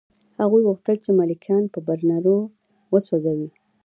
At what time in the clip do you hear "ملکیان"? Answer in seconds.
1.19-1.63